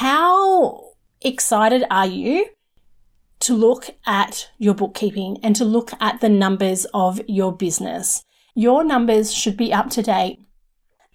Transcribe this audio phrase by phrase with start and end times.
[0.00, 2.46] how excited are you
[3.38, 8.24] to look at your bookkeeping and to look at the numbers of your business?
[8.54, 10.40] Your numbers should be up to date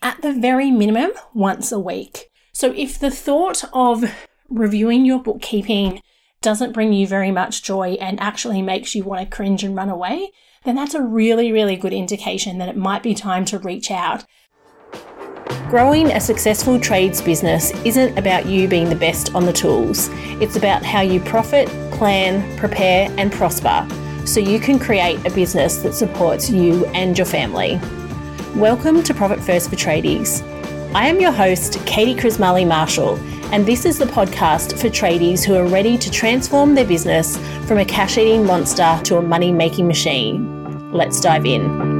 [0.03, 2.29] at the very minimum once a week.
[2.53, 4.03] So if the thought of
[4.49, 6.03] reviewing your bookkeeping
[6.43, 9.89] doesn't bring you very much joy and actually makes you want to cringe and run
[9.89, 10.29] away,
[10.63, 14.25] then that's a really, really good indication that it might be time to reach out.
[15.69, 20.09] Growing a successful trades business isn't about you being the best on the tools.
[20.39, 23.87] It's about how you profit, plan, prepare, and prosper
[24.27, 27.79] so you can create a business that supports you and your family.
[28.53, 30.43] Welcome to Profit First for Tradies.
[30.93, 33.17] I am your host, Katie Krismali Marshall,
[33.51, 37.37] and this is the podcast for tradies who are ready to transform their business
[37.67, 40.91] from a cash eating monster to a money making machine.
[40.91, 41.94] Let's dive in.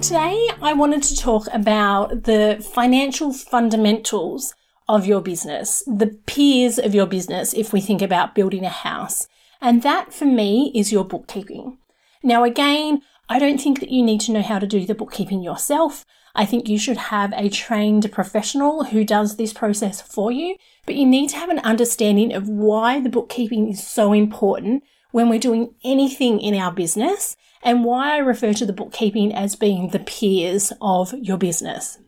[0.00, 4.54] Today, I wanted to talk about the financial fundamentals
[4.88, 9.26] of your business, the piers of your business, if we think about building a house.
[9.60, 11.78] And that for me is your bookkeeping.
[12.22, 15.42] Now, again, I don't think that you need to know how to do the bookkeeping
[15.42, 16.06] yourself.
[16.32, 20.54] I think you should have a trained professional who does this process for you,
[20.86, 25.28] but you need to have an understanding of why the bookkeeping is so important when
[25.28, 29.88] we're doing anything in our business and why I refer to the bookkeeping as being
[29.88, 31.98] the piers of your business.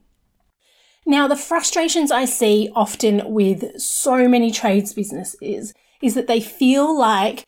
[1.06, 6.96] Now, the frustrations I see often with so many trades businesses is that they feel
[6.96, 7.46] like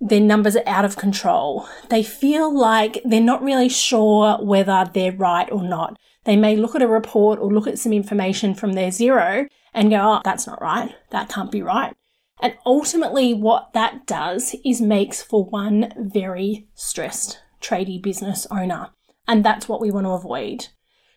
[0.00, 1.66] their numbers are out of control.
[1.88, 5.98] They feel like they're not really sure whether they're right or not.
[6.24, 9.90] They may look at a report or look at some information from their Xero and
[9.90, 10.94] go, oh, that's not right.
[11.10, 11.94] That can't be right.
[12.40, 18.90] And ultimately, what that does is makes for one very stressed tradie business owner.
[19.26, 20.68] And that's what we want to avoid.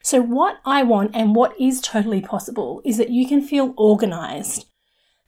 [0.01, 4.65] So, what I want and what is totally possible is that you can feel organized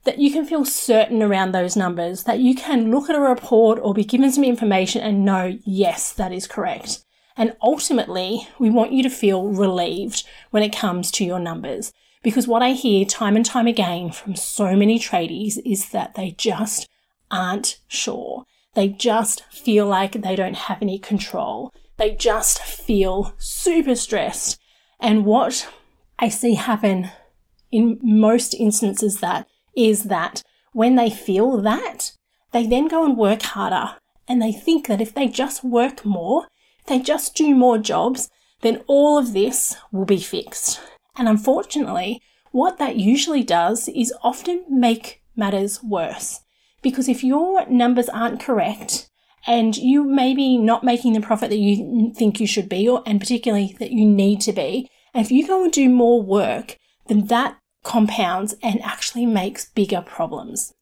[0.03, 3.79] that you can feel certain around those numbers, that you can look at a report
[3.81, 7.03] or be given some information and know, yes, that is correct.
[7.35, 11.93] And ultimately, we want you to feel relieved when it comes to your numbers.
[12.21, 16.31] Because what I hear time and time again from so many tradies is that they
[16.31, 16.87] just
[17.31, 18.45] aren't sure.
[18.73, 21.73] They just feel like they don't have any control.
[21.97, 24.59] They just feel super stressed.
[24.99, 25.67] And what
[26.17, 27.09] I see happen
[27.71, 30.43] in most instances that is that
[30.73, 32.11] when they feel that,
[32.51, 33.95] they then go and work harder
[34.27, 36.47] and they think that if they just work more,
[36.87, 38.29] they just do more jobs,
[38.61, 40.79] then all of this will be fixed.
[41.19, 42.21] And unfortunately,
[42.51, 46.39] what that usually does is often make matters worse.
[46.81, 49.09] Because if your numbers aren't correct
[49.45, 53.03] and you may be not making the profit that you think you should be, or,
[53.05, 56.77] and particularly that you need to be, and if you go and do more work,
[57.07, 60.73] then that compounds and actually makes bigger problems.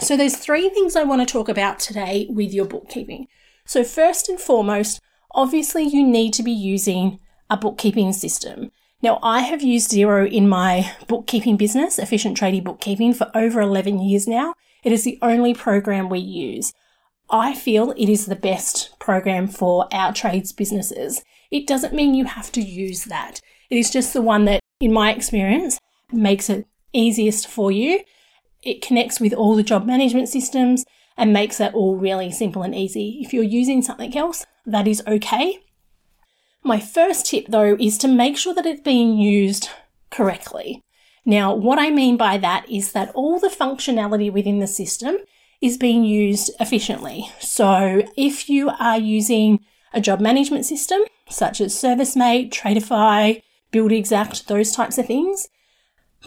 [0.00, 3.26] So there's three things I want to talk about today with your bookkeeping.
[3.64, 5.00] So first and foremost,
[5.32, 8.70] obviously you need to be using a bookkeeping system.
[9.00, 14.00] Now I have used Xero in my bookkeeping business, Efficient Tradie Bookkeeping, for over 11
[14.00, 14.54] years now.
[14.82, 16.72] It is the only program we use.
[17.30, 21.22] I feel it is the best program for our trades businesses.
[21.50, 23.40] It doesn't mean you have to use that.
[23.70, 25.78] It is just the one that, in my experience,
[26.12, 28.00] makes it easiest for you.
[28.62, 30.84] It connects with all the job management systems
[31.16, 33.20] and makes it all really simple and easy.
[33.22, 35.60] If you're using something else, that is okay.
[36.62, 39.70] My first tip though is to make sure that it's being used
[40.10, 40.82] correctly.
[41.24, 45.18] Now, what I mean by that is that all the functionality within the system
[45.60, 47.30] is being used efficiently.
[47.40, 49.60] So if you are using
[49.92, 53.42] a job management system such as ServiceM8, Tradify,
[53.72, 55.48] Buildxact, those types of things,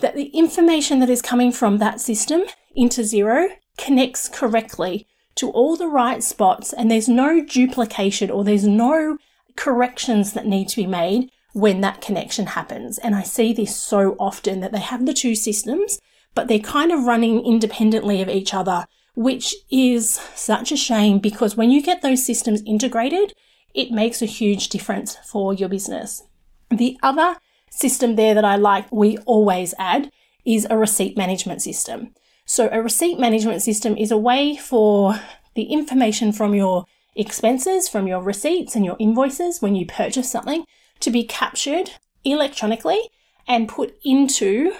[0.02, 2.44] that the information that is coming from that system
[2.75, 3.47] into Xero
[3.78, 9.18] connects correctly to all the right spots and there's no duplication or there's no
[9.56, 12.98] corrections that need to be made when that connection happens.
[12.98, 16.00] And I see this so often that they have the two systems,
[16.34, 21.58] but they're kind of running independently of each other, which is such a shame because
[21.58, 23.34] when you get those systems integrated,
[23.74, 26.24] it makes a huge difference for your business.
[26.70, 27.38] The other
[27.70, 30.12] system there that I like, we always add,
[30.46, 32.14] is a receipt management system.
[32.46, 35.20] So, a receipt management system is a way for
[35.56, 40.66] the information from your expenses, from your receipts and your invoices when you purchase something
[40.99, 41.91] to be captured
[42.23, 43.09] electronically
[43.47, 44.73] and put into,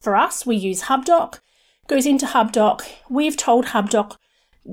[0.00, 1.40] for us, we use HubDoc,
[1.88, 2.82] goes into HubDoc.
[3.08, 4.16] We've told HubDoc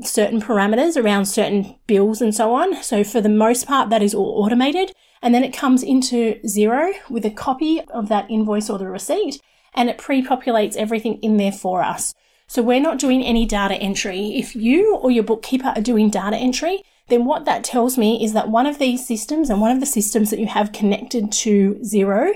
[0.01, 2.83] certain parameters around certain bills and so on.
[2.83, 4.91] So, for the most part, that is all automated.
[5.21, 9.39] And then it comes into Xero with a copy of that invoice or the receipt.
[9.77, 12.13] and it pre populates everything in there for us.
[12.47, 14.37] So we're not doing any data entry.
[14.37, 18.33] If you or your bookkeeper are doing data entry, then what that tells me is
[18.33, 21.75] that one of these systems and one of the systems that you have connected to
[21.83, 22.33] Xero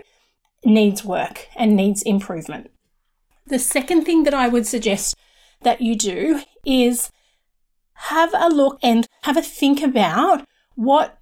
[0.65, 2.69] needs work and needs improvement.
[3.47, 5.15] The second thing that I would suggest
[5.61, 7.09] that you do is
[7.94, 10.45] have a look and have a think about
[10.75, 11.17] what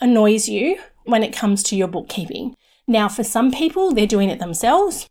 [0.00, 2.54] annoys you when it comes to your bookkeeping.
[2.86, 5.08] Now, for some people, they're doing it themselves.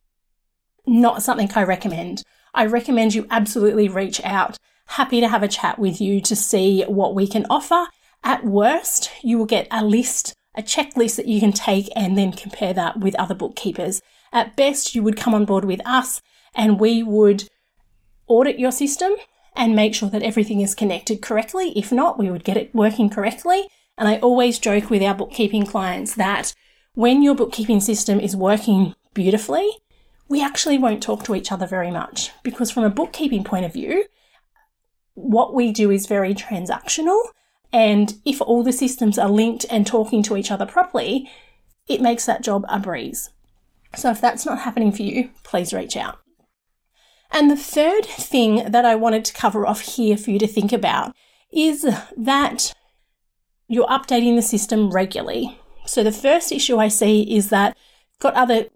[0.85, 2.23] Not something I recommend.
[2.53, 4.57] I recommend you absolutely reach out.
[4.88, 7.88] Happy to have a chat with you to see what we can offer.
[8.24, 12.33] At worst, you will get a list, a checklist that you can take and then
[12.33, 14.01] compare that with other bookkeepers.
[14.33, 16.21] At best, you would come on board with us
[16.53, 17.48] and we would
[18.27, 19.13] audit your system
[19.56, 21.71] and make sure that everything is connected correctly.
[21.77, 23.68] If not, we would get it working correctly.
[23.97, 26.54] And I always joke with our bookkeeping clients that
[26.94, 29.69] when your bookkeeping system is working beautifully,
[30.31, 33.74] we actually won't talk to each other very much because, from a bookkeeping point of
[33.74, 34.06] view,
[35.13, 37.22] what we do is very transactional.
[37.74, 41.30] And if all the systems are linked and talking to each other properly,
[41.88, 43.30] it makes that job a breeze.
[43.94, 46.19] So, if that's not happening for you, please reach out.
[47.30, 50.72] And the third thing that I wanted to cover off here for you to think
[50.72, 51.13] about
[51.51, 51.86] is
[52.16, 52.74] that
[53.68, 55.60] you're updating the system regularly.
[55.86, 57.75] So the first issue I see is that
[58.19, 58.68] got other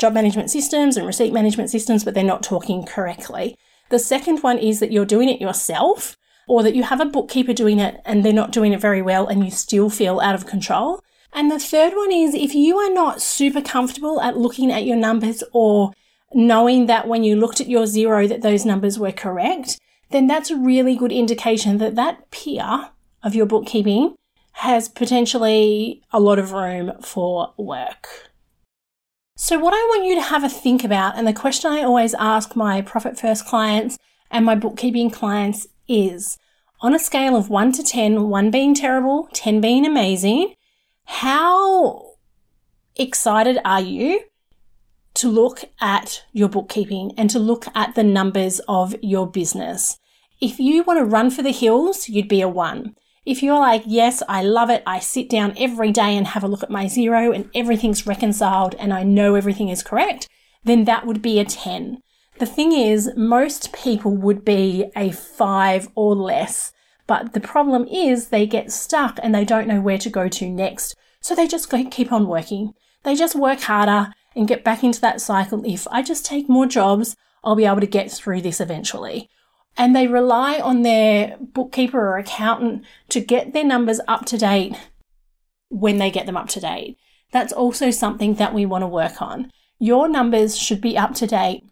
[0.00, 3.56] job management systems and receipt management systems, but they're not talking correctly.
[3.90, 6.16] The second one is that you're doing it yourself
[6.48, 9.26] or that you have a bookkeeper doing it and they're not doing it very well
[9.26, 11.00] and you still feel out of control.
[11.32, 14.96] And the third one is if you are not super comfortable at looking at your
[14.96, 15.92] numbers or
[16.32, 19.78] knowing that when you looked at your Xero that those numbers were correct,
[20.10, 22.88] then that's a really good indication that that pier
[23.22, 24.14] of your bookkeeping
[24.52, 28.29] has potentially a lot of room for work.
[29.42, 32.12] So, what I want you to have a think about, and the question I always
[32.12, 33.96] ask my Profit First clients
[34.30, 36.36] and my bookkeeping clients is
[36.82, 40.56] on a scale of 1 to 10, 1 being terrible, 10 being amazing,
[41.06, 42.16] how
[42.96, 44.20] excited are you
[45.14, 49.98] to look at your bookkeeping and to look at the numbers of your business.
[50.42, 52.94] If you want to run for the hills, you'd be a one.
[53.30, 56.48] If you're like, yes, I love it, I sit down every day and have a
[56.48, 60.28] look at my Xero and everything's reconciled and I know everything is correct,
[60.64, 62.02] then that would be a 10.
[62.40, 66.72] The thing is, most people would be a five or less,
[67.06, 70.50] but the problem is they get stuck and they don't know where to go to
[70.50, 70.96] next.
[71.20, 72.72] So they just keep on working.
[73.04, 75.62] They just work harder and get back into that cycle.
[75.64, 79.30] If I just take more jobs, I'll be able to get through this eventually.
[79.80, 84.76] And they rely on their bookkeeper or accountant to get their numbers up to date
[85.70, 86.98] when they get them up to date.
[87.32, 89.50] That's also something that we want to work on.
[89.78, 91.64] Your numbers should be up to date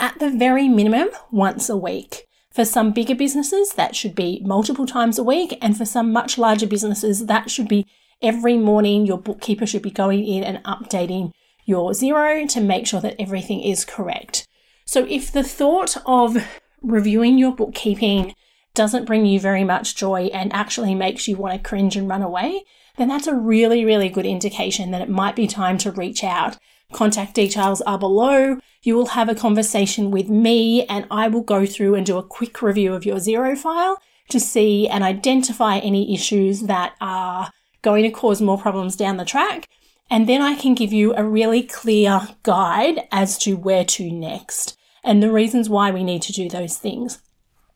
[0.00, 2.26] at the very minimum once a week.
[2.50, 5.56] For some bigger businesses, that should be multiple times a week.
[5.62, 7.86] And for some much larger businesses, that should be
[8.20, 9.06] every morning.
[9.06, 11.30] Your bookkeeper should be going in and updating
[11.64, 14.48] your Xero to make sure that everything is correct.
[14.84, 16.44] So if the thought of
[16.82, 18.34] reviewing your bookkeeping
[18.74, 22.22] doesn't bring you very much joy and actually makes you want to cringe and run
[22.22, 22.62] away,
[22.96, 26.56] then that's a really, really good indication that it might be time to reach out.
[26.92, 28.58] Contact details are below.
[28.82, 32.22] You will have a conversation with me and I will go through and do a
[32.22, 34.00] quick review of your Xero file
[34.30, 37.50] to see and identify any issues that are
[37.82, 39.68] going to cause more problems down the track
[40.10, 44.77] and then I can give you a really clear guide as to where to next
[45.04, 47.20] and the reasons why we need to do those things.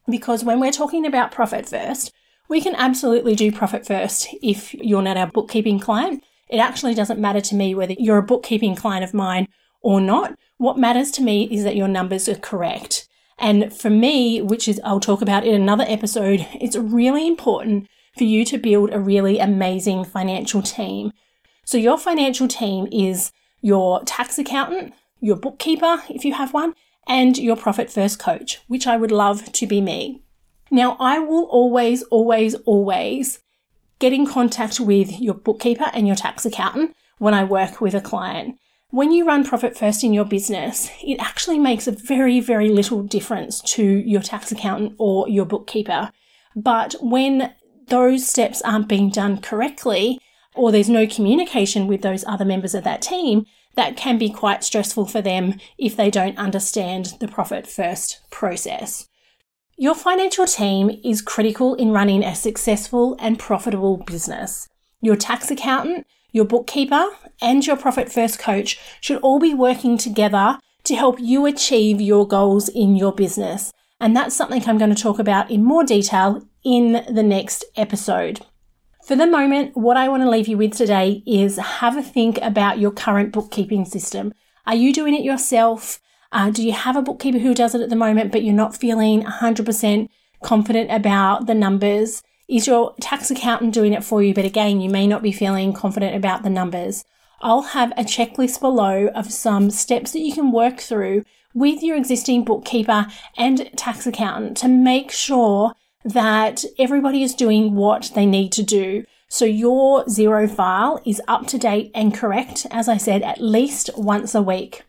[0.08, 2.12] Because when we're talking about profit first,
[2.48, 6.22] we can absolutely do profit first if you're not our bookkeeping client.
[6.48, 9.48] It actually doesn't matter to me whether you're a bookkeeping client of mine
[9.80, 10.34] or not.
[10.58, 13.08] What matters to me is that your numbers are correct.
[13.38, 18.24] And for me, which is I'll talk about in another episode, it's really important for
[18.24, 21.12] you to build a really amazing financial team
[21.64, 26.74] so your financial team is your tax accountant, your bookkeeper, if you have one,
[27.06, 30.22] and your profit first coach, which I would love to be me.
[30.70, 33.40] Now, I will always, always, always
[33.98, 38.00] get in contact with your bookkeeper and your tax accountant when I work with a
[38.00, 38.58] client.
[38.90, 43.02] When you run profit first in your business, it actually makes a very, very little
[43.02, 46.10] difference to your tax accountant or your bookkeeper.
[46.56, 47.54] But when
[47.88, 50.18] those steps aren't being done correctly,
[50.54, 54.64] or there's no communication with those other members of that team, that can be quite
[54.64, 59.08] stressful for them if they don't understand the profit first process.
[59.76, 64.68] Your financial team is critical in running a successful and profitable business.
[65.00, 67.08] Your tax accountant, your bookkeeper,
[67.40, 72.26] and your profit first coach should all be working together to help you achieve your
[72.26, 73.72] goals in your business.
[74.00, 78.40] And that's something I'm going to talk about in more detail in the next episode.
[79.04, 82.38] For the moment, what I want to leave you with today is have a think
[82.40, 84.32] about your current bookkeeping system.
[84.64, 86.00] Are you doing it yourself?
[86.30, 88.76] Uh, do you have a bookkeeper who does it at the moment, but you're not
[88.76, 90.08] feeling 100%
[90.44, 92.22] confident about the numbers?
[92.48, 94.34] Is your tax accountant doing it for you?
[94.34, 97.04] But again, you may not be feeling confident about the numbers.
[97.40, 101.96] I'll have a checklist below of some steps that you can work through with your
[101.96, 108.52] existing bookkeeper and tax accountant to make sure that everybody is doing what they need
[108.52, 109.04] to do.
[109.28, 113.90] So your Xero file is up to date and correct, as I said, at least
[113.96, 114.84] once a week.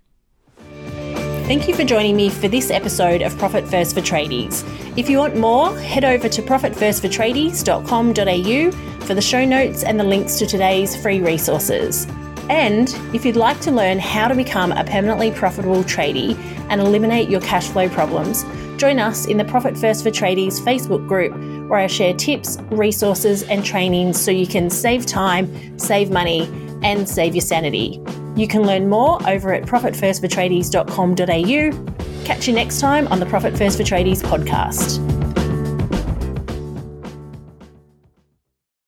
[1.46, 4.63] Thank you for joining me for this episode of Profit First for Tradies.
[4.98, 10.39] If you want more, head over to profitfirstfortradies.com.au for the show notes and the links
[10.39, 12.08] to today's free resources.
[12.50, 16.38] And if you'd like to learn how to become a permanently profitable tradie
[16.70, 18.44] and eliminate your cash flow problems,
[18.78, 21.34] join us in the Profit First for Tradies Facebook group
[21.70, 26.42] where I share tips, resources, and trainings so you can save time, save money,
[26.84, 28.02] and save your sanity.
[28.36, 32.26] You can learn more over at profitfirstfortradies.com.au.
[32.26, 35.12] Catch you next time on the Profit First for Tradies podcast.